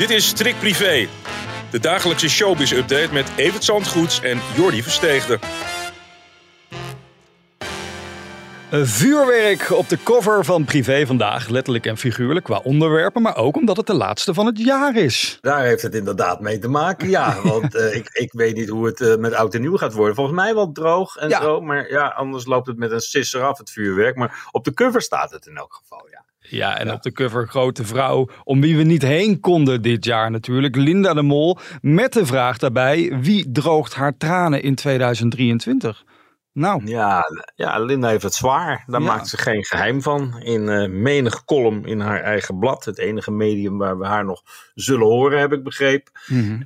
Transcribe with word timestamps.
Dit 0.00 0.10
is 0.10 0.32
Trick 0.32 0.58
Privé, 0.58 1.08
de 1.70 1.78
dagelijkse 1.78 2.28
showbiz-update 2.28 3.08
met 3.12 3.32
Evert 3.36 3.64
Zandgoeds 3.64 4.20
en 4.20 4.40
Jordi 4.56 4.82
Versteegde. 4.82 5.38
Een 8.70 8.86
vuurwerk 8.86 9.70
op 9.70 9.88
de 9.88 10.02
cover 10.02 10.44
van 10.44 10.64
Privé 10.64 11.06
vandaag, 11.06 11.48
letterlijk 11.48 11.86
en 11.86 11.96
figuurlijk 11.96 12.44
qua 12.44 12.60
onderwerpen, 12.62 13.22
maar 13.22 13.36
ook 13.36 13.56
omdat 13.56 13.76
het 13.76 13.86
de 13.86 13.94
laatste 13.94 14.34
van 14.34 14.46
het 14.46 14.58
jaar 14.58 14.96
is. 14.96 15.38
Daar 15.40 15.62
heeft 15.62 15.82
het 15.82 15.94
inderdaad 15.94 16.40
mee 16.40 16.58
te 16.58 16.68
maken, 16.68 17.08
ja. 17.08 17.40
Want 17.42 17.74
uh, 17.74 17.94
ik, 17.94 18.08
ik 18.12 18.32
weet 18.32 18.54
niet 18.54 18.68
hoe 18.68 18.86
het 18.86 19.00
uh, 19.00 19.16
met 19.16 19.34
oud 19.34 19.54
en 19.54 19.60
nieuw 19.60 19.76
gaat 19.76 19.92
worden. 19.92 20.14
Volgens 20.14 20.36
mij 20.36 20.54
wel 20.54 20.72
droog 20.72 21.16
en 21.16 21.28
Ja. 21.28 21.40
zo, 21.40 21.60
maar 21.60 21.90
ja, 21.90 22.08
anders 22.08 22.46
loopt 22.46 22.66
het 22.66 22.78
met 22.78 22.90
een 22.90 23.00
sisser 23.00 23.42
af, 23.42 23.58
het 23.58 23.70
vuurwerk. 23.70 24.16
Maar 24.16 24.48
op 24.50 24.64
de 24.64 24.74
cover 24.74 25.02
staat 25.02 25.30
het 25.30 25.46
in 25.46 25.56
elk 25.56 25.74
geval, 25.74 26.08
ja. 26.10 26.24
Ja, 26.50 26.78
en 26.78 26.92
op 26.92 27.02
de 27.02 27.12
cover 27.12 27.48
grote 27.48 27.84
vrouw, 27.84 28.28
om 28.44 28.60
wie 28.60 28.76
we 28.76 28.82
niet 28.82 29.02
heen 29.02 29.40
konden 29.40 29.82
dit 29.82 30.04
jaar 30.04 30.30
natuurlijk, 30.30 30.76
Linda 30.76 31.14
de 31.14 31.22
Mol, 31.22 31.58
met 31.80 32.12
de 32.12 32.26
vraag 32.26 32.58
daarbij, 32.58 33.18
wie 33.20 33.50
droogt 33.52 33.94
haar 33.94 34.16
tranen 34.16 34.62
in 34.62 34.74
2023? 34.74 36.04
Nou, 36.52 36.82
Ja, 36.86 37.22
ja, 37.56 37.78
Linda 37.78 38.08
heeft 38.08 38.22
het 38.22 38.34
zwaar. 38.34 38.82
Daar 38.86 39.00
Ja. 39.00 39.06
maakt 39.06 39.28
ze 39.28 39.36
geen 39.36 39.64
geheim 39.64 40.02
van. 40.02 40.38
In 40.42 40.68
eh 40.68 40.88
menig 40.88 41.44
column 41.44 41.84
in 41.84 42.00
haar 42.00 42.20
eigen 42.20 42.58
blad. 42.58 42.84
Het 42.84 42.98
enige 42.98 43.30
medium 43.30 43.78
waar 43.78 43.98
we 43.98 44.06
haar 44.06 44.24
nog 44.24 44.42
zullen 44.74 45.06
horen, 45.06 45.40
heb 45.40 45.52
ik 45.52 45.62
begrepen. 45.64 46.12
mhm. 46.26 46.60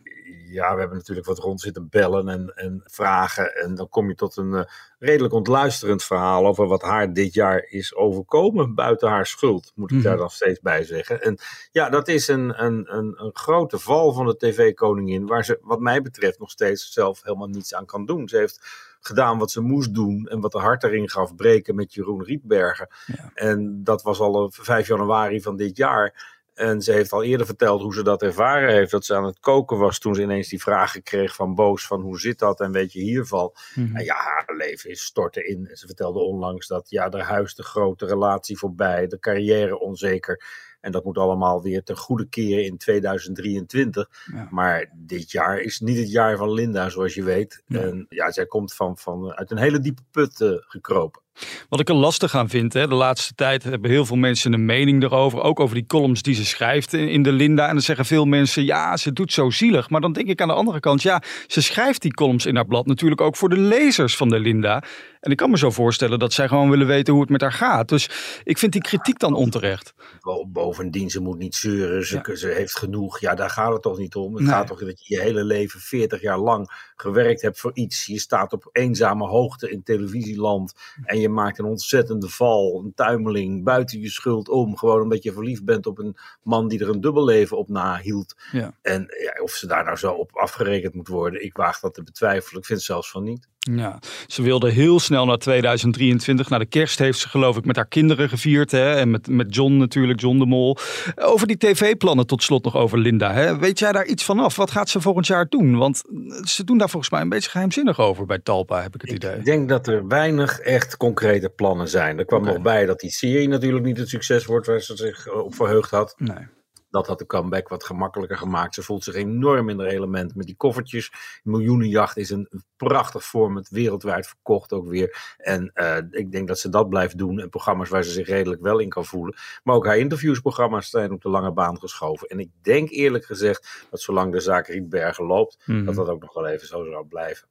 Ja, 0.55 0.73
we 0.75 0.79
hebben 0.81 0.97
natuurlijk 0.99 1.27
wat 1.27 1.39
rond 1.39 1.61
zitten 1.61 1.89
bellen 1.91 2.29
en, 2.29 2.53
en 2.55 2.83
vragen. 2.85 3.55
En 3.55 3.75
dan 3.75 3.89
kom 3.89 4.09
je 4.09 4.15
tot 4.15 4.37
een 4.37 4.55
eh, 4.55 4.65
redelijk 4.99 5.35
ontluisterend 5.35 6.03
verhaal 6.03 6.47
over 6.47 6.67
wat 6.67 6.83
haar 6.83 7.13
dit 7.13 7.35
jaar 7.35 7.65
is 7.69 7.95
overkomen. 7.95 8.75
Buiten 8.75 9.09
haar 9.09 9.27
schuld, 9.27 9.73
moet 9.75 9.91
ik 9.91 9.97
Mhm. 9.97 10.07
daar 10.07 10.17
dan 10.17 10.31
steeds 10.31 10.61
bij 10.61 10.85
zeggen. 10.85 11.23
En 11.23 11.39
ja, 11.73 11.89
dat 11.89 12.09
is 12.09 12.29
een, 12.29 12.65
een, 12.65 12.97
een, 12.97 13.15
een 13.17 13.31
grote 13.37 13.79
val 13.79 14.13
van 14.13 14.27
de 14.27 14.37
tv-koningin. 14.37 15.27
Waar 15.27 15.45
ze, 15.45 15.59
wat 15.63 15.81
mij 15.81 16.03
betreft, 16.03 16.39
nog 16.39 16.51
steeds 16.51 16.93
zelf 16.93 17.23
helemaal 17.23 17.49
niets 17.49 17.75
aan 17.75 17.87
kan 17.87 18.07
doen. 18.07 18.29
Ze 18.29 18.37
heeft 18.37 18.61
gedaan 19.01 19.39
wat 19.39 19.51
ze 19.51 19.61
moest 19.61 19.95
doen 19.95 20.27
en 20.27 20.41
wat 20.41 20.53
de 20.53 20.59
hart 20.59 20.85
erin 20.85 21.11
gaf 21.11 21.35
breken 21.35 21.75
met 21.75 21.95
Jeroen 21.95 22.23
Rietbergen. 22.25 22.89
Ja. 23.07 23.31
En 23.35 23.81
dat 23.85 24.03
was 24.03 24.21
al 24.21 24.33
op 24.43 24.55
5 24.55 24.87
januari 24.87 25.43
van 25.43 25.57
dit 25.57 25.77
jaar. 25.77 26.34
En 26.55 26.83
ze 26.83 26.93
heeft 26.93 27.13
al 27.13 27.23
eerder 27.23 27.47
verteld 27.47 27.83
hoe 27.83 27.95
ze 27.95 28.03
dat 28.03 28.23
ervaren 28.23 28.73
heeft. 28.73 28.91
Dat 28.91 29.05
ze 29.05 29.15
aan 29.15 29.25
het 29.25 29.41
koken 29.41 29.79
was 29.79 29.99
toen 29.99 30.15
ze 30.15 30.23
ineens 30.23 30.49
die 30.49 30.63
vragen 30.63 31.03
kreeg 31.03 31.35
van 31.35 31.55
Boos 31.55 31.87
van 31.87 32.01
hoe 32.01 32.21
zit 32.21 32.39
dat 32.39 32.61
en 32.61 32.73
weet 32.73 32.93
je 32.93 33.01
hiervan. 33.01 33.53
Mhm. 33.75 33.97
En 33.97 34.05
ja, 34.05 34.15
haar 34.15 34.55
leven 34.57 34.91
is 34.91 35.05
storten 35.05 35.47
in. 35.49 35.67
En 35.67 35.77
ze 35.77 35.87
vertelde 35.87 36.19
onlangs 36.19 36.67
dat 36.67 36.91
ja, 36.91 37.11
haar 37.11 37.23
huis 37.23 37.55
de 37.55 37.63
grote 37.63 38.07
relatie 38.07 38.59
voorbij, 38.59 39.07
de 39.07 39.19
carrière 39.19 39.79
onzeker. 39.79 40.45
En 40.81 40.93
dat 40.93 41.05
moet 41.05 41.19
allemaal 41.19 41.63
weer 41.63 41.83
ten 41.83 41.97
goede 41.97 42.29
keren 42.29 42.65
in 42.65 42.77
2023. 42.77 44.11
Ja. 44.33 44.49
Maar 44.51 44.91
dit 44.97 45.31
jaar 45.31 45.61
is 45.61 45.81
niet 45.81 45.99
het 45.99 46.11
jaar 46.11 46.37
van 46.37 46.53
Linda, 46.53 46.89
zoals 46.89 47.15
je 47.15 47.23
weet. 47.23 47.63
En 47.67 48.07
ja, 48.09 48.31
zij 48.31 48.47
komt 48.47 48.75
van, 48.75 48.99
van, 48.99 49.33
uit 49.33 49.51
een 49.51 49.59
hele 49.59 49.81
diepe 49.81 50.03
put 50.11 50.41
eh, 50.41 50.51
gekropen. 50.59 51.23
Wat 51.69 51.81
ik 51.81 51.89
er 51.89 51.95
lastig 51.95 52.35
aan 52.35 52.49
vind, 52.49 52.73
hè, 52.73 52.89
de 52.89 52.95
laatste 52.95 53.35
tijd 53.35 53.63
hebben 53.63 53.91
heel 53.91 54.05
veel 54.07 54.17
mensen 54.17 54.53
een 54.53 54.65
mening 54.65 55.03
erover. 55.03 55.41
Ook 55.43 55.61
over 55.61 55.75
die 55.75 55.87
columns 55.87 56.23
die 56.23 56.35
ze 56.35 56.45
schrijft 56.45 56.93
in 56.93 57.23
de 57.23 57.33
Linda. 57.33 57.67
En 57.67 57.73
dan 57.73 57.83
zeggen 57.83 58.05
veel 58.05 58.25
mensen, 58.25 58.65
ja, 58.65 58.97
ze 58.97 59.13
doet 59.13 59.33
zo 59.33 59.51
zielig. 59.51 59.91
Maar 59.91 60.01
dan 60.01 60.13
denk 60.13 60.29
ik 60.29 60.41
aan 60.41 60.49
de 60.49 60.55
andere 60.55 60.81
kant, 60.81 61.03
ja, 61.03 61.23
ze 61.47 61.63
schrijft 61.63 62.03
die 62.03 62.15
columns 62.15 62.47
in 62.47 62.55
haar 62.55 62.67
blad 62.67 62.87
natuurlijk 62.87 63.21
ook 63.21 63.37
voor 63.37 63.49
de 63.49 63.59
lezers 63.59 64.17
van 64.17 64.29
de 64.29 64.39
Linda. 64.39 64.83
En 65.21 65.31
ik 65.31 65.37
kan 65.37 65.51
me 65.51 65.59
zo 65.59 65.71
voorstellen 65.71 66.19
dat 66.19 66.33
zij 66.33 66.49
gewoon 66.49 66.71
willen 66.71 66.87
weten 66.87 67.13
hoe 67.13 67.23
het 67.23 67.31
met 67.31 67.41
haar 67.41 67.53
gaat. 67.53 67.89
Dus 67.89 68.11
ik 68.45 68.59
vind 68.59 68.73
die 68.73 68.83
kritiek 68.83 69.19
dan 69.19 69.35
onterecht. 69.35 69.95
Bo- 70.21 70.47
Bovendien, 70.47 71.11
ze 71.11 71.21
moet 71.21 71.39
niet 71.39 71.55
zeuren, 71.55 72.07
ze, 72.07 72.21
ze 72.35 72.49
heeft 72.49 72.79
genoeg. 72.79 73.21
Ja, 73.21 73.35
daar 73.35 73.51
gaat 73.51 73.73
het 73.73 73.83
toch 73.83 73.99
niet 73.99 74.15
om. 74.15 74.35
Het 74.35 74.43
Nee. 74.45 74.53
gaat 74.53 74.67
toch 74.67 74.79
dat 74.81 75.07
je 75.07 75.15
je 75.15 75.21
hele 75.21 75.45
leven, 75.45 75.81
40 75.81 76.21
jaar 76.23 76.39
lang, 76.39 76.91
gewerkt 76.97 77.43
hebt 77.43 77.61
voor 77.61 77.71
iets. 77.75 78.07
Je 78.07 78.19
staat 78.19 78.53
op 78.53 78.69
eenzame 78.73 79.27
hoogte 79.27 79.71
in 79.71 79.83
televisieland 79.83 80.75
en 81.05 81.21
je 81.21 81.24
maakt 81.29 81.59
een 81.59 81.65
ontzettende 81.65 82.29
val, 82.29 82.83
een 82.85 82.95
tuimeling, 82.95 83.65
buiten 83.65 84.01
je 84.01 84.09
schuld 84.09 84.49
om. 84.49 84.77
Gewoon 84.77 85.03
omdat 85.03 85.23
je 85.23 85.33
verliefd 85.33 85.65
bent 85.65 85.87
op 85.87 85.99
een 85.99 86.17
man 86.43 86.69
die 86.69 86.81
er 86.81 86.89
een 86.89 87.01
dubbelleven 87.01 87.57
op 87.57 87.69
nahield. 87.69 88.35
Ja. 88.53 88.79
En 88.83 89.07
ja, 89.23 89.43
of 89.43 89.51
ze 89.51 89.67
daar 89.67 89.85
nou 89.85 89.97
zo 89.97 90.13
op 90.13 90.37
afgerekend 90.37 90.95
moet 90.95 91.09
worden, 91.09 91.45
ik 91.45 91.57
waag 91.57 91.81
dat 91.81 91.95
te 91.95 92.03
betwijfelen. 92.03 92.61
Ik 92.61 92.67
vind 92.67 92.79
het 92.79 92.89
zelfs 92.89 93.11
van 93.11 93.23
niet. 93.23 93.49
Ja, 93.71 93.99
ze 94.27 94.43
wilde 94.43 94.71
heel 94.71 95.01
snel 95.01 95.27
naar 95.27 95.39
2023. 95.39 96.49
Na 96.49 96.59
de 96.59 96.67
kerst 96.67 96.99
heeft 96.99 97.19
ze 97.19 97.29
geloof 97.29 97.57
ik 97.57 97.65
met 97.65 97.77
haar 97.77 97.87
kinderen 97.87 98.29
gevierd. 98.29 98.71
Hè? 98.71 98.95
En 98.95 99.11
met, 99.11 99.29
met 99.29 99.55
John 99.55 99.77
natuurlijk, 99.77 100.21
John 100.21 100.39
de 100.39 100.47
Mol. 100.47 100.77
Over 101.15 101.47
die 101.47 101.57
tv-plannen 101.57 102.27
tot 102.27 102.43
slot 102.43 102.65
nog 102.65 102.77
over 102.77 102.99
Linda. 102.99 103.33
Hè? 103.33 103.59
Weet 103.59 103.79
jij 103.79 103.93
daar 103.93 104.07
iets 104.07 104.25
van 104.25 104.39
af? 104.39 104.57
Wat 104.57 104.71
gaat 104.71 104.89
ze 104.89 105.01
volgend 105.01 105.27
jaar 105.27 105.49
doen? 105.49 105.77
Want 105.77 106.03
ze 106.43 106.65
doen 106.65 106.79
daar 106.79 106.91
volgens 106.91 107.13
mij 107.13 107.21
een 107.21 107.29
beetje 107.29 107.51
geheimzinnig 107.51 108.01
over 108.01 108.27
bij 108.27 108.39
Talpa, 108.39 108.83
heb 108.83 108.95
ik 108.95 109.01
het 109.01 109.11
idee. 109.11 109.37
Ik 109.37 109.45
denk 109.45 109.69
dat 109.69 109.87
er 109.87 110.07
weinig 110.07 110.59
echt 110.59 110.97
concrete 110.97 111.49
plannen 111.49 111.89
zijn. 111.89 112.19
Er 112.19 112.25
kwam 112.25 112.45
nog 112.45 112.61
bij 112.61 112.87
dat 112.87 113.01
die 113.01 113.11
serie 113.11 113.49
natuurlijk 113.49 113.85
niet 113.85 113.99
het 113.99 114.09
succes 114.09 114.45
wordt 114.45 114.67
waar 114.67 114.81
ze 114.81 114.97
zich 114.97 115.27
eh, 115.27 115.45
op 115.45 115.55
verheugd 115.55 115.91
had. 115.91 116.15
Nee. 116.17 116.47
Dat 116.95 117.07
had 117.07 117.19
de 117.19 117.27
comeback 117.27 117.69
wat 117.69 117.85
gemakkelijker 117.85 118.37
gemaakt. 118.39 118.75
Ze 118.75 118.83
voelt 118.83 119.05
zich 119.05 119.15
enorm 119.15 119.69
in 119.69 119.79
haar 119.79 119.89
element 119.89 120.35
met 120.35 120.47
die 120.47 120.57
koffertjes. 120.57 121.13
Miljoenenjacht 121.43 122.17
is 122.17 122.31
een 122.31 122.49
prachtig 122.77 123.25
format, 123.25 123.69
wereldwijd 123.69 124.27
verkocht 124.27 124.73
ook 124.73 124.89
weer. 124.89 125.35
En 125.39 125.71
eh, 125.75 125.97
ik 126.11 126.33
denk 126.33 126.49
dat 126.49 126.59
ze 126.59 126.69
dat 126.69 126.89
blijft 126.89 127.19
doen. 127.19 127.41
En 127.41 127.49
programma's 127.49 127.89
waar 127.89 128.03
ze 128.03 128.11
zich 128.11 128.27
redelijk 128.27 128.63
wel 128.63 128.79
in 128.79 128.89
kan 128.89 129.05
voelen. 129.05 129.37
Maar 129.63 129.75
ook 129.75 129.87
haar 129.87 129.99
interviewsprogramma's 129.99 130.91
zijn 130.91 131.13
op 131.13 131.23
de 131.23 131.29
lange 131.29 131.53
baan 131.53 131.79
geschoven. 131.79 132.29
En 132.29 132.39
ik 132.39 132.51
denk 132.63 132.91
eerlijk 132.91 133.25
gezegd 133.25 133.87
dat 133.91 134.01
zolang 134.01 134.33
de 134.33 134.41
zaak 134.41 134.67
Rietbergen 134.67 135.25
loopt, 135.25 135.63
Mhm. 135.67 135.85
dat 135.85 135.95
dat 135.95 136.09
ook 136.09 136.21
nog 136.21 136.35
wel 136.35 136.47
even 136.47 136.67
zo 136.67 136.85
zou 136.85 137.07
blijven. 137.07 137.49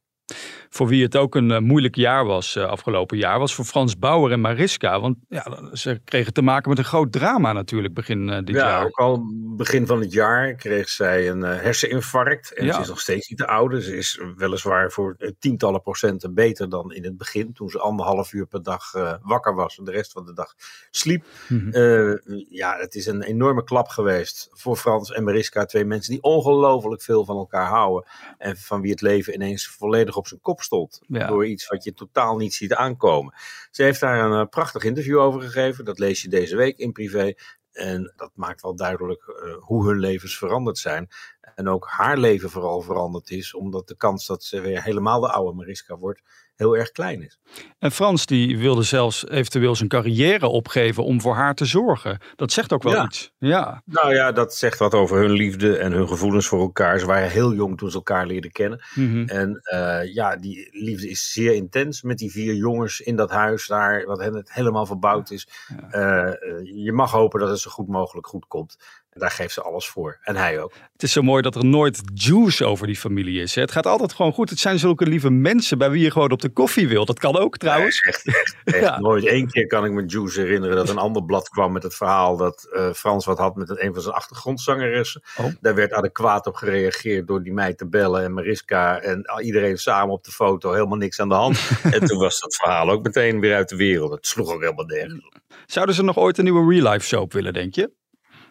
Voor 0.73 0.87
wie 0.87 1.03
het 1.03 1.15
ook 1.17 1.35
een 1.35 1.51
eh, 1.51 1.59
moeilijk 1.59 1.95
jaar 1.95 2.25
was 2.25 2.55
eh, 2.55 2.65
afgelopen 2.65 3.17
jaar, 3.17 3.39
was 3.39 3.55
voor 3.55 3.65
Frans 3.65 3.99
Bauer 3.99 4.31
en 4.31 4.39
Mariska. 4.39 4.99
Want 4.99 5.17
ja, 5.29 5.69
ze 5.73 6.01
kregen 6.03 6.33
te 6.33 6.41
maken 6.41 6.69
met 6.69 6.77
een 6.77 6.85
groot 6.85 7.11
drama 7.11 7.53
natuurlijk 7.53 7.93
begin 7.93 8.29
eh, 8.29 8.43
dit 8.43 8.55
ja, 8.55 8.67
jaar. 8.67 8.85
ook 8.85 8.97
al 8.97 9.25
begin 9.55 9.87
van 9.87 9.99
het 9.99 10.13
jaar 10.13 10.53
kreeg 10.53 10.89
zij 10.89 11.29
een 11.29 11.41
herseninfarct. 11.41 12.53
En 12.53 12.65
Ja. 12.65 12.73
ze 12.73 12.81
is 12.81 12.87
nog 12.87 12.99
steeds 12.99 13.29
niet 13.29 13.39
te 13.39 13.47
oude. 13.47 13.81
Ze 13.81 13.97
is 13.97 14.21
weliswaar 14.37 14.91
voor 14.91 15.17
tientallen 15.39 15.81
procenten 15.81 16.33
beter 16.33 16.69
dan 16.69 16.93
in 16.93 17.03
het 17.03 17.17
begin. 17.17 17.53
Toen 17.53 17.69
ze 17.69 17.79
anderhalf 17.79 18.33
uur 18.33 18.45
per 18.45 18.63
dag 18.63 18.91
wakker 19.21 19.55
was 19.55 19.77
en 19.77 19.83
de 19.83 19.91
rest 19.91 20.11
van 20.11 20.25
de 20.25 20.33
dag 20.33 20.53
sliep. 20.91 21.25
Mhm. 21.47 22.39
Ja, 22.49 22.77
het 22.77 22.95
is 22.95 23.05
een 23.05 23.23
enorme 23.23 23.63
klap 23.63 23.87
geweest 23.87 24.49
voor 24.51 24.75
Frans 24.75 25.11
en 25.11 25.23
Mariska. 25.23 25.65
Twee 25.65 25.85
mensen 25.85 26.11
die 26.13 26.23
ongelooflijk 26.23 27.01
veel 27.01 27.25
van 27.25 27.37
elkaar 27.37 27.67
houden. 27.67 28.09
En 28.37 28.57
van 28.57 28.81
wie 28.81 28.91
het 28.91 29.01
leven 29.01 29.33
ineens 29.33 29.67
volledig 29.67 30.15
op 30.15 30.27
zijn 30.27 30.41
kop 30.41 30.61
stond. 30.63 31.01
Ja. 31.07 31.27
Door 31.27 31.45
iets 31.47 31.67
wat 31.67 31.83
je 31.83 31.93
totaal 31.93 32.37
niet 32.37 32.53
ziet 32.53 32.73
aankomen. 32.73 33.33
Ze 33.71 33.83
heeft 33.83 33.99
daar 33.99 34.25
een 34.25 34.39
eh, 34.39 34.49
prachtig 34.49 34.83
interview 34.83 35.19
over 35.19 35.41
gegeven. 35.41 35.85
Dat 35.85 35.99
lees 35.99 36.21
je 36.21 36.29
deze 36.29 36.55
week 36.55 36.77
in 36.77 36.91
privé. 36.91 37.33
En 37.71 38.13
dat 38.15 38.31
maakt 38.33 38.61
wel 38.61 38.75
duidelijk 38.75 39.23
eh, 39.27 39.53
hoe 39.59 39.87
hun 39.87 39.99
levens 39.99 40.37
veranderd 40.37 40.77
zijn. 40.77 41.07
En 41.55 41.67
ook 41.67 41.87
haar 41.89 42.17
leven 42.17 42.49
vooral 42.49 42.81
veranderd 42.81 43.29
is. 43.29 43.53
Omdat 43.53 43.87
de 43.87 43.95
kans 43.97 44.25
dat 44.25 44.43
ze 44.43 44.61
weer 44.61 44.83
helemaal 44.83 45.19
de 45.19 45.31
oude 45.31 45.55
Mariska 45.57 45.97
wordt 45.97 46.21
heel 46.55 46.77
erg 46.77 46.91
klein 46.91 47.21
is. 47.21 47.39
En 47.79 47.91
Frans 47.91 48.25
die 48.25 48.57
wilde 48.57 48.83
zelfs 48.83 49.27
eventueel 49.27 49.75
zijn 49.75 49.89
carrière 49.89 50.47
opgeven 50.47 51.03
om 51.03 51.21
voor 51.21 51.35
haar 51.35 51.55
te 51.55 51.65
zorgen. 51.65 52.19
Dat 52.35 52.51
zegt 52.51 52.73
ook 52.73 52.83
wel 52.83 52.93
Ja. 52.93 53.05
iets. 53.05 53.31
Ja, 53.37 53.81
Nou 53.85 54.13
ja, 54.13 54.31
dat 54.31 54.55
zegt 54.55 54.79
wat 54.79 54.93
over 54.93 55.17
hun 55.17 55.31
liefde 55.31 55.77
en 55.77 55.91
hun 55.91 56.07
gevoelens 56.07 56.47
voor 56.47 56.59
elkaar. 56.59 56.99
Ze 56.99 57.05
waren 57.05 57.29
heel 57.29 57.53
jong 57.53 57.77
toen 57.77 57.89
ze 57.89 57.95
elkaar 57.95 58.25
leerden 58.27 58.51
kennen. 58.51 58.83
Mhm. 58.95 59.27
En 59.27 59.59
eh, 59.63 60.13
ja, 60.13 60.35
die 60.35 60.69
liefde 60.71 61.09
is 61.09 61.31
zeer 61.31 61.53
intens 61.53 62.01
met 62.01 62.17
die 62.17 62.31
vier 62.31 62.53
jongens 62.53 62.99
in 62.99 63.15
dat 63.15 63.29
huis 63.31 63.67
daar, 63.67 64.05
wat 64.05 64.19
hen 64.19 64.33
het 64.35 64.53
helemaal 64.53 64.85
verbouwd 64.85 65.31
is. 65.31 65.47
Ja. 65.67 65.89
Eh, 65.89 66.27
eh, 66.27 66.83
je 66.83 66.91
mag 66.91 67.11
hopen 67.11 67.39
dat 67.39 67.49
het 67.49 67.59
zo 67.59 67.71
goed 67.71 67.87
mogelijk 67.87 68.27
goed 68.27 68.47
komt. 68.47 68.77
En 69.13 69.19
daar 69.19 69.31
geeft 69.31 69.53
ze 69.53 69.61
alles 69.61 69.87
voor. 69.87 70.19
En 70.21 70.35
hij 70.35 70.61
ook. 70.61 70.73
Het 70.93 71.03
is 71.03 71.11
zo 71.11 71.21
mooi 71.21 71.41
dat 71.41 71.55
er 71.55 71.65
nooit 71.65 72.01
juice 72.13 72.65
over 72.65 72.87
die 72.87 72.95
familie 72.95 73.41
is. 73.41 73.55
Hè? 73.55 73.61
Het 73.61 73.71
gaat 73.71 73.85
altijd 73.85 74.13
gewoon 74.13 74.31
goed. 74.33 74.49
Het 74.49 74.59
zijn 74.59 74.79
zulke 74.79 75.05
lieve 75.05 75.29
mensen 75.29 75.77
bij 75.77 75.89
wie 75.89 76.03
je 76.03 76.11
gewoon 76.11 76.31
op 76.31 76.41
de 76.41 76.49
koffie 76.49 76.87
wil. 76.87 77.05
Dat 77.05 77.19
kan 77.19 77.37
ook 77.37 77.57
trouwens. 77.57 77.99
Echt, 77.99 78.27
echt, 78.27 78.55
echt 78.63 78.81
Ja. 78.83 78.99
nooit. 78.99 79.27
Eén 79.27 79.47
keer 79.47 79.67
kan 79.67 79.85
ik 79.85 79.91
me 79.91 80.05
Juice 80.05 80.41
herinneren 80.41 80.75
dat 80.75 80.89
een 80.89 80.97
ander 80.97 81.25
blad 81.25 81.49
kwam 81.49 81.71
met 81.71 81.83
het 81.83 81.95
verhaal 81.95 82.37
dat 82.37 82.69
eh, 82.73 82.91
Frans 82.93 83.25
wat 83.25 83.37
had 83.37 83.55
met 83.55 83.69
een, 83.69 83.85
een 83.85 83.93
van 83.93 84.01
zijn 84.01 84.15
achtergrondzangeressen. 84.15 85.21
Oh. 85.37 85.45
Daar 85.61 85.75
werd 85.75 85.93
adequaat 85.93 86.47
op 86.47 86.55
gereageerd 86.55 87.27
door 87.27 87.43
die 87.43 87.53
meid 87.53 87.77
te 87.77 87.87
bellen 87.87 88.23
en 88.23 88.33
Mariska 88.33 88.99
en 88.99 89.25
iedereen 89.41 89.77
samen 89.77 90.13
op 90.13 90.23
de 90.23 90.31
foto. 90.31 90.71
Helemaal 90.73 90.97
niks 90.97 91.19
aan 91.19 91.29
de 91.29 91.35
hand. 91.35 91.69
en 91.91 92.05
toen 92.05 92.19
was 92.19 92.39
dat 92.39 92.55
verhaal 92.55 92.89
ook 92.89 93.03
meteen 93.03 93.39
weer 93.39 93.55
uit 93.55 93.69
de 93.69 93.75
wereld. 93.75 94.11
Het 94.11 94.27
sloeg 94.27 94.51
ook 94.51 94.61
helemaal 94.61 94.85
nergens 94.85 95.25
op. 95.25 95.33
Zouden 95.65 95.95
ze 95.95 96.03
nog 96.03 96.17
ooit 96.17 96.37
een 96.37 96.43
nieuwe 96.43 96.73
real 96.73 96.91
life 96.91 97.05
soap 97.05 97.33
willen, 97.33 97.53
denk 97.53 97.75
je? 97.75 97.91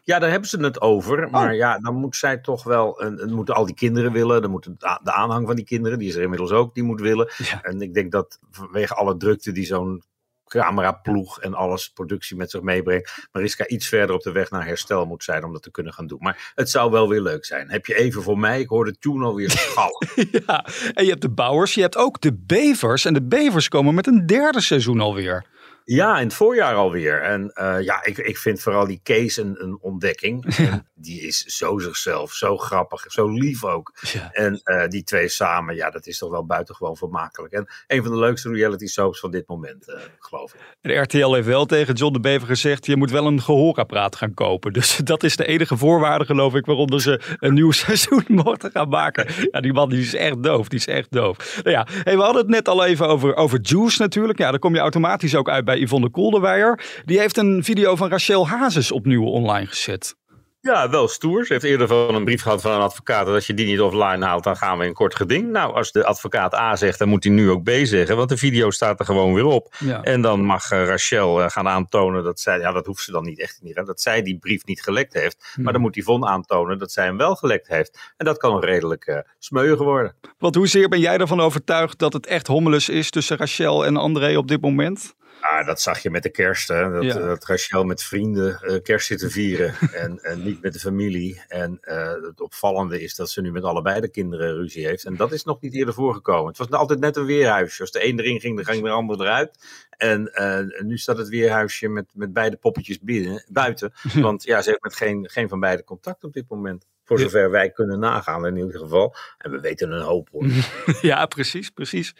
Ja, 0.04 0.18
daar 0.18 0.30
hebben 0.30 0.48
ze 0.48 0.60
het 0.60 0.80
over. 0.80 1.30
Maar 1.30 1.50
Oh. 1.50 1.56
ja, 1.56 1.78
dan 1.78 1.94
moet 1.94 2.16
zij 2.16 2.38
toch 2.38 2.64
wel. 2.64 3.02
Een, 3.02 3.22
een- 3.22 3.32
moeten 3.32 3.54
al 3.54 3.66
die 3.66 3.74
kinderen 3.74 4.12
willen. 4.12 4.42
Dan 4.42 4.50
moet 4.50 4.64
de, 4.78 5.12
aanhang 5.12 5.46
van 5.46 5.56
die 5.56 5.64
kinderen, 5.64 5.98
die 5.98 6.08
is 6.08 6.14
er 6.14 6.22
inmiddels 6.22 6.50
ook, 6.50 6.74
die 6.74 6.82
moet 6.82 7.00
willen. 7.00 7.30
Ja. 7.36 7.62
En 7.62 7.80
ik 7.80 7.94
denk 7.94 8.12
dat 8.12 8.38
vanwege 8.50 8.94
alle 8.94 9.16
drukte 9.16 9.52
die 9.52 9.64
zo'n 9.64 10.02
cameraploeg 10.46 11.40
en 11.40 11.54
alles 11.54 11.88
productie 11.88 12.36
met 12.36 12.50
zich 12.50 12.60
meebrengt. 12.60 13.28
Mariska 13.32 13.66
iets 13.66 13.88
verder 13.88 14.14
op 14.16 14.22
de 14.22 14.32
weg 14.32 14.50
naar 14.50 14.66
herstel 14.66 15.04
moet 15.06 15.24
zijn 15.24 15.44
om 15.44 15.52
dat 15.52 15.62
te 15.62 15.70
kunnen 15.70 15.92
gaan 15.92 16.06
doen. 16.06 16.18
Maar 16.20 16.52
het 16.54 16.70
zou 16.70 16.90
wel 16.90 17.08
weer 17.08 17.20
leuk 17.20 17.44
zijn. 17.44 17.70
Heb 17.70 17.86
je 17.86 17.94
even 17.94 18.22
voor 18.22 18.38
mij? 18.38 18.60
Ik 18.60 18.68
hoor 18.68 18.84
de 18.84 18.98
tune 18.98 19.24
alweer 19.24 19.50
schallen. 19.50 20.06
ja, 20.46 20.66
en 20.94 21.04
je 21.04 21.10
hebt 21.10 21.22
de 21.22 21.30
bouwers, 21.30 21.74
je 21.74 21.80
hebt 21.80 21.96
ook 21.96 22.20
de 22.20 22.34
bevers. 22.46 23.04
En 23.04 23.14
de 23.14 23.22
bevers 23.22 23.68
komen 23.68 23.94
met 23.94 24.06
een 24.06 24.26
derde 24.26 24.60
seizoen 24.60 25.00
alweer. 25.00 25.44
Ja, 25.84 26.18
in 26.18 26.24
het 26.24 26.34
voorjaar 26.34 26.74
alweer. 26.74 27.22
En 27.22 27.50
uh, 27.54 27.76
ja, 27.80 28.04
ik, 28.04 28.18
ik 28.18 28.38
vind 28.38 28.60
vooral 28.60 28.86
die 28.86 29.00
Kees 29.02 29.36
een, 29.36 29.62
een 29.62 29.78
ontdekking. 29.80 30.44
Ja. 30.62 30.84
Die 30.94 31.20
is 31.20 31.44
zo 31.44 31.78
zichzelf, 31.78 32.32
zo 32.32 32.56
grappig, 32.56 33.04
zo 33.08 33.28
lief 33.28 33.64
ook. 33.64 33.92
Ja. 34.00 34.32
En 34.32 34.60
uh, 34.64 34.86
die 34.86 35.04
twee 35.04 35.28
samen, 35.28 35.74
ja, 35.74 35.90
dat 35.90 36.06
is 36.06 36.18
toch 36.18 36.30
wel 36.30 36.46
buitengewoon 36.46 36.96
vermakelijk. 36.96 37.52
En 37.52 37.66
een 37.86 38.02
van 38.02 38.12
de 38.12 38.18
leukste 38.18 38.50
reality 38.50 38.86
soaps 38.86 39.20
van 39.20 39.30
dit 39.30 39.48
moment, 39.48 39.88
uh, 39.88 39.94
geloof 40.18 40.54
ik. 40.54 40.60
De 40.80 40.94
RTL 40.94 41.32
heeft 41.32 41.46
wel 41.46 41.66
tegen 41.66 41.94
John 41.94 42.12
de 42.12 42.20
Bever 42.20 42.46
gezegd, 42.46 42.86
je 42.86 42.96
moet 42.96 43.10
wel 43.10 43.26
een 43.26 43.42
gehoorapparaat 43.42 44.16
gaan 44.16 44.34
kopen. 44.34 44.72
Dus 44.72 44.96
dat 45.04 45.22
is 45.22 45.36
de 45.36 45.46
enige 45.46 45.76
voorwaarde, 45.76 46.24
geloof 46.24 46.54
ik, 46.54 46.66
waaronder 46.66 47.00
ze 47.00 47.20
een 47.38 47.54
nieuw 47.54 47.70
seizoen 47.82 48.24
mochten 48.26 48.70
gaan 48.70 48.88
maken. 48.88 49.26
Ja, 49.50 49.60
die 49.60 49.72
man 49.72 49.88
die 49.88 50.00
is 50.00 50.14
echt 50.14 50.42
doof, 50.42 50.68
die 50.68 50.78
is 50.78 50.86
echt 50.86 51.12
doof. 51.12 51.60
Nou 51.62 51.76
ja, 51.76 51.86
hey, 51.90 52.16
we 52.16 52.22
hadden 52.22 52.42
het 52.42 52.50
net 52.50 52.68
al 52.68 52.84
even 52.84 53.08
over, 53.08 53.36
over 53.36 53.60
Juice 53.60 54.02
natuurlijk. 54.02 54.38
Ja, 54.38 54.50
daar 54.50 54.58
kom 54.58 54.74
je 54.74 54.80
automatisch 54.80 55.34
ook 55.34 55.48
uit 55.48 55.64
bij 55.64 55.71
Yvonne 55.78 56.10
Kolderweijer. 56.10 57.02
Die 57.04 57.18
heeft 57.18 57.36
een 57.36 57.64
video 57.64 57.96
van 57.96 58.08
Rachel 58.08 58.48
Hazes 58.48 58.92
opnieuw 58.92 59.24
online 59.24 59.66
gezet. 59.66 60.14
Ja, 60.62 60.90
wel 60.90 61.08
stoer. 61.08 61.46
Ze 61.46 61.52
heeft 61.52 61.64
eerder 61.64 61.86
van 61.86 62.14
een 62.14 62.24
brief 62.24 62.42
gehad 62.42 62.60
van 62.60 62.72
een 62.72 62.80
advocaat 62.80 63.26
dat 63.26 63.34
als 63.34 63.46
je 63.46 63.54
die 63.54 63.66
niet 63.66 63.80
offline 63.80 64.24
haalt, 64.24 64.44
dan 64.44 64.56
gaan 64.56 64.78
we 64.78 64.84
in 64.84 64.92
kort 64.92 65.14
geding. 65.14 65.50
Nou, 65.50 65.74
als 65.74 65.92
de 65.92 66.04
advocaat 66.04 66.54
A 66.54 66.76
zegt, 66.76 66.98
dan 66.98 67.08
moet 67.08 67.24
hij 67.24 67.32
nu 67.32 67.50
ook 67.50 67.62
B 67.62 67.70
zeggen, 67.82 68.16
want 68.16 68.28
de 68.28 68.36
video 68.36 68.70
staat 68.70 68.98
er 68.98 69.04
gewoon 69.04 69.34
weer 69.34 69.44
op. 69.44 69.74
Ja. 69.78 70.02
En 70.02 70.20
dan 70.20 70.44
mag 70.44 70.70
uh, 70.70 70.86
Rachel 70.86 71.40
uh, 71.40 71.48
gaan 71.48 71.68
aantonen 71.68 72.24
dat 72.24 72.40
zij, 72.40 72.58
ja, 72.58 72.72
dat 72.72 72.86
hoeft 72.86 73.02
ze 73.02 73.12
dan 73.12 73.24
niet 73.24 73.40
echt 73.40 73.58
niet, 73.62 73.76
hè, 73.76 73.82
dat 73.82 74.00
zij 74.00 74.22
die 74.22 74.38
brief 74.38 74.64
niet 74.64 74.82
gelekt 74.82 75.12
heeft. 75.12 75.50
Hmm. 75.54 75.64
Maar 75.64 75.72
dan 75.72 75.82
moet 75.82 75.96
Yvonne 75.96 76.26
aantonen 76.26 76.78
dat 76.78 76.92
zij 76.92 77.04
hem 77.04 77.16
wel 77.16 77.34
gelekt 77.34 77.68
heeft. 77.68 78.12
En 78.16 78.26
dat 78.26 78.38
kan 78.38 78.52
nog 78.52 78.64
redelijk 78.64 79.06
uh, 79.06 79.18
smeugen 79.38 79.84
worden. 79.84 80.14
Want 80.38 80.54
hoezeer 80.54 80.88
ben 80.88 81.00
jij 81.00 81.18
ervan 81.18 81.40
overtuigd 81.40 81.98
dat 81.98 82.12
het 82.12 82.26
echt 82.26 82.46
hommeles 82.46 82.88
is 82.88 83.10
tussen 83.10 83.36
Rachel 83.36 83.86
en 83.86 83.96
André 83.96 84.36
op 84.36 84.48
dit 84.48 84.60
moment? 84.60 85.14
Ah, 85.42 85.66
dat 85.66 85.80
zag 85.80 85.98
je 85.98 86.10
met 86.10 86.22
de 86.22 86.30
kerst. 86.30 86.68
Hè? 86.68 86.90
Dat, 86.90 87.02
ja. 87.02 87.18
dat 87.18 87.44
Rachel 87.44 87.84
met 87.84 88.02
vrienden 88.02 88.60
uh, 88.62 88.82
kerst 88.82 89.06
zit 89.06 89.18
te 89.18 89.30
vieren 89.30 89.74
en, 89.92 90.18
en, 90.22 90.42
niet 90.42 90.62
met 90.62 90.72
de 90.72 90.78
familie. 90.78 91.42
En 91.48 91.78
uh, 91.82 92.12
het 92.22 92.40
opvallende 92.40 93.02
is 93.02 93.14
dat 93.14 93.30
ze 93.30 93.40
nu 93.40 93.52
met 93.52 93.62
allebei 93.62 94.00
de 94.00 94.10
kinderen 94.10 94.54
ruzie 94.54 94.86
heeft. 94.86 95.04
En 95.04 95.16
dat 95.16 95.32
is 95.32 95.44
nog 95.44 95.60
niet 95.60 95.74
eerder 95.74 95.94
voorgekomen. 95.94 96.46
Het 96.46 96.58
was 96.58 96.70
altijd 96.70 97.00
net 97.00 97.16
een 97.16 97.24
weerhuisje. 97.24 97.80
Als 97.80 97.90
de 97.90 98.06
een 98.06 98.20
erin 98.20 98.40
ging, 98.40 98.56
dan 98.56 98.64
ging 98.64 98.84
de 98.84 98.90
ander 98.90 99.20
eruit. 99.20 99.58
En 99.90 100.30
uh, 100.34 100.82
nu 100.84 100.98
staat 100.98 101.18
het 101.18 101.28
weerhuisje 101.28 101.88
met, 101.88 102.06
met 102.12 102.32
beide 102.32 102.56
poppetjes 102.56 103.00
binnen, 103.00 103.44
buiten. 103.48 103.92
Want 104.20 104.42
ja, 104.44 104.62
ze 104.62 104.68
heeft 104.68 104.82
met 104.82 104.96
geen, 104.96 105.28
geen 105.30 105.48
van 105.48 105.60
beide 105.60 105.84
contact 105.84 106.24
op 106.24 106.32
dit 106.32 106.48
moment. 106.48 106.86
Voor 107.04 107.18
zover 107.18 107.50
wij 107.50 107.70
kunnen 107.70 107.98
nagaan 107.98 108.46
in 108.46 108.56
ieder 108.56 108.80
geval. 108.80 109.14
En 109.38 109.50
we 109.50 109.60
weten 109.60 109.92
een 109.92 110.02
hoop 110.02 110.28
hoor. 110.32 110.46
Ja, 111.00 111.26
precies, 111.26 111.70
precies. 111.70 112.14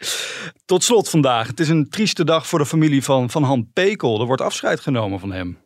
Tot 0.65 0.83
slot 0.83 1.09
vandaag. 1.09 1.47
Het 1.47 1.59
is 1.59 1.69
een 1.69 1.89
trieste 1.89 2.25
dag 2.25 2.47
voor 2.47 2.59
de 2.59 2.65
familie 2.65 3.03
van, 3.03 3.29
van 3.29 3.43
Han 3.43 3.69
Pekel. 3.73 4.19
Er 4.19 4.25
wordt 4.25 4.41
afscheid 4.41 4.79
genomen 4.79 5.19
van 5.19 5.31
hem. 5.31 5.57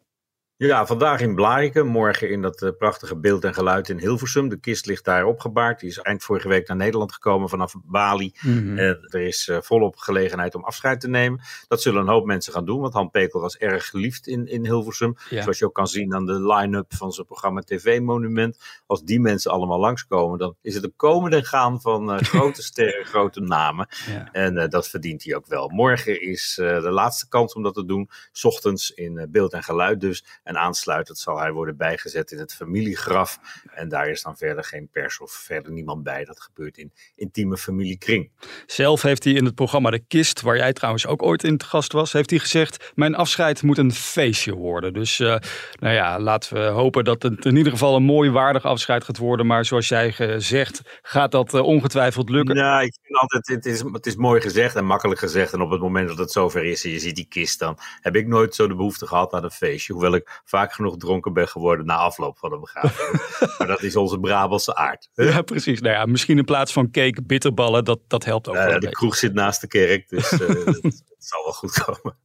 Ja, 0.59 0.86
vandaag 0.86 1.21
in 1.21 1.36
Blariken, 1.36 1.88
morgen 1.88 2.30
in 2.30 2.42
dat 2.42 2.62
uh, 2.62 2.69
prachtige 2.77 3.18
beeld 3.18 3.44
en 3.44 3.54
geluid 3.54 3.89
in 3.89 4.00
Hilversum. 4.00 4.50
De 4.50 4.59
kist 4.59 4.86
ligt 4.86 5.06
daar 5.06 5.25
opgebaard. 5.25 5.80
Die 5.80 5.89
is 5.89 5.98
eind 5.98 6.24
vorige 6.24 6.48
week 6.48 6.68
naar 6.68 6.77
Nederland 6.77 7.13
gekomen 7.13 7.50
vanaf 7.50 7.74
Bali. 7.83 8.33
Mm 8.42 8.57
-hmm. 8.57 8.77
er 8.77 9.21
is 9.21 9.48
uh, 9.48 9.57
volop 9.62 9.98
gelegenheid 9.98 10.56
om 10.56 10.63
afscheid 10.63 11.00
te 11.00 11.09
nemen. 11.09 11.42
Dat 11.68 11.81
zullen 11.81 12.01
een 12.01 12.07
hoop 12.07 12.25
mensen 12.25 12.54
gaan 12.54 12.65
doen, 12.65 12.80
want 12.80 12.94
Han 12.94 13.09
Pekel 13.09 13.42
was 13.42 13.57
erg 13.57 13.89
geliefd 13.89 14.27
in, 14.27 14.48
in 14.48 14.65
Hilversum. 14.65 15.15
Ja. 15.30 15.42
Zoals 15.42 15.59
je 15.59 15.65
ook 15.65 15.74
kan 15.74 15.88
zien 15.88 16.13
aan 16.13 16.25
de 16.25 16.54
line-up 16.54 16.94
van 16.94 17.12
zijn 17.12 17.25
programma 17.25 17.62
TV 17.62 18.00
Monument. 18.00 18.57
Als 18.86 19.03
die 19.03 19.19
mensen 19.19 19.51
allemaal 19.51 19.80
langskomen, 19.80 20.39
dan 20.39 20.56
is 20.62 20.75
het 20.75 20.83
een 20.83 20.95
komen 20.95 21.31
en 21.31 21.45
gaan 21.45 21.81
van 21.81 22.19
grote 22.24 22.63
sterren, 22.63 23.06
grote 23.06 23.42
namen. 23.42 23.88
Ja. 24.07 24.31
En 24.31 24.69
dat 24.69 24.88
verdient 24.88 25.24
hij 25.24 25.36
ook 25.36 25.48
wel. 25.48 25.69
Morgen 25.69 26.21
is 26.21 26.53
de 26.56 26.92
laatste 26.92 27.27
kans 27.27 27.53
om 27.53 27.63
dat 27.63 27.74
te 27.74 27.86
doen. 27.86 28.10
's 28.31 28.45
Ochtends 28.45 28.92
in 28.92 29.27
beeld 29.31 29.53
en 29.53 29.63
geluid 29.63 30.01
dus. 30.01 30.24
En 30.47 30.57
aansluitend 30.57 31.17
zal 31.17 31.39
hij 31.39 31.51
worden 31.51 31.77
bijgezet 31.77 32.31
in 32.31 32.38
het 32.38 32.53
familiegraf. 32.53 33.39
En 33.73 33.89
daar 33.89 34.09
is 34.09 34.21
dan 34.21 34.38
verder 34.38 34.63
geen 34.63 34.89
pers 34.91 35.19
of 35.19 35.31
verder 35.31 35.71
niemand 35.71 36.03
bij. 36.03 36.25
Dat 36.25 36.41
gebeurt 36.41 36.77
in 36.77 36.91
intieme 37.15 37.57
familiekring. 37.57 38.31
Zelf 38.65 39.01
heeft 39.01 39.23
hij 39.23 39.33
in 39.33 39.45
het 39.45 39.55
programma 39.55 39.89
De 39.89 39.99
Kist, 40.07 40.41
waar 40.41 40.57
jij 40.57 40.73
trouwens 40.73 41.05
ook 41.05 41.23
ooit 41.23 41.44
in 41.44 41.57
te 41.57 41.65
gast 41.65 41.91
was, 41.91 42.13
heeft 42.13 42.29
hij 42.29 42.39
gezegd: 42.39 42.91
Mijn 42.95 43.15
afscheid 43.15 43.63
moet 43.63 43.77
een 43.77 43.91
feestje 43.91 44.53
worden. 44.53 44.94
Dus 44.94 45.19
uh, 45.19 45.35
nou 45.79 45.94
ja, 45.94 46.19
laten 46.19 46.53
we 46.53 46.65
hopen 46.65 47.03
dat 47.03 47.23
het 47.23 47.45
in 47.45 47.55
ieder 47.55 47.71
geval 47.71 47.95
een 47.95 48.03
mooi, 48.03 48.29
waardig 48.29 48.65
afscheid 48.65 49.03
gaat 49.03 49.17
worden. 49.17 49.45
Maar 49.45 49.65
zoals 49.65 49.88
jij 49.88 50.11
gezegd, 50.11 50.81
gaat 51.01 51.31
dat 51.31 51.53
uh, 51.53 51.61
ongetwijfeld 51.61 52.29
lukken. 52.29 52.55
Ja, 52.55 52.81
ik 52.81 52.97
vind 53.01 53.17
altijd, 53.17 53.47
het 53.47 53.65
is, 53.65 53.81
het 53.91 54.05
is 54.05 54.15
mooi 54.15 54.41
gezegd 54.41 54.75
en 54.75 54.85
makkelijk 54.85 55.19
gezegd. 55.19 55.53
En 55.53 55.61
op 55.61 55.69
het 55.69 55.81
moment 55.81 56.07
dat 56.07 56.17
het 56.17 56.31
zover 56.31 56.63
is 56.63 56.83
en 56.83 56.91
je 56.91 57.00
ziet 57.00 57.15
die 57.15 57.27
kist, 57.27 57.59
dan 57.59 57.77
heb 58.01 58.15
ik 58.15 58.27
nooit 58.27 58.55
zo 58.55 58.67
de 58.67 58.75
behoefte 58.75 59.07
gehad 59.07 59.33
aan 59.33 59.43
een 59.43 59.51
feestje. 59.51 59.93
Hoewel 59.93 60.15
ik 60.15 60.37
vaak 60.44 60.74
genoeg 60.74 60.98
dronken 60.98 61.34
ben 61.34 61.48
geworden 61.48 61.86
na 61.86 61.95
afloop 61.95 62.38
van 62.38 62.50
de 62.50 62.60
begrafenis. 62.60 63.22
maar 63.57 63.68
dat 63.68 63.81
is 63.81 63.95
onze 63.95 64.19
Brabantse 64.19 64.75
aard. 64.75 65.10
Ja, 65.13 65.42
precies. 65.42 65.81
Nou 65.81 65.94
ja, 65.94 66.06
misschien 66.06 66.38
in 66.38 66.45
plaats 66.45 66.74
van 66.74 66.92
cake, 66.92 67.22
bitterballen, 67.24 67.86
dat, 67.86 68.00
dat 68.07 68.25
helpt 68.25 68.48
ook 68.50 68.56
uh, 68.56 68.62
wel. 68.62 68.74
De 68.74 68.80
beetje. 68.80 68.95
kroeg 68.95 69.16
zit 69.16 69.34
naast 69.34 69.62
de 69.62 69.68
kerk, 69.68 70.10
dus 70.10 70.31
uh, 70.42 70.66
het 70.75 71.04
zal 71.18 71.44
wel 71.44 71.54
goed 71.54 71.84
komen. 71.84 72.18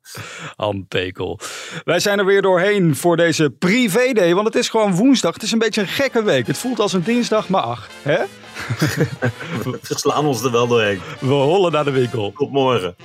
Han 0.56 0.86
Pekel. 0.88 1.40
Wij 1.84 2.00
zijn 2.00 2.18
er 2.18 2.24
weer 2.24 2.42
doorheen 2.42 2.96
voor 2.96 3.16
deze 3.16 3.50
privé-day, 3.50 4.34
want 4.34 4.46
het 4.46 4.56
is 4.56 4.68
gewoon 4.68 4.94
woensdag. 4.94 5.34
Het 5.34 5.42
is 5.42 5.52
een 5.52 5.58
beetje 5.58 5.80
een 5.80 5.88
gekke 5.88 6.22
week. 6.22 6.46
Het 6.46 6.58
voelt 6.58 6.80
als 6.80 6.92
een 6.92 7.02
dinsdag, 7.02 7.48
maar 7.48 7.62
ach, 7.62 7.88
hè? 8.02 8.18
We 9.64 9.78
slaan 9.80 10.26
ons 10.26 10.42
er 10.42 10.50
wel 10.50 10.66
doorheen. 10.66 11.00
We 11.20 11.26
hollen 11.26 11.72
naar 11.72 11.84
de 11.84 11.90
winkel. 11.90 12.32
Tot 12.32 12.50
morgen. 12.50 12.96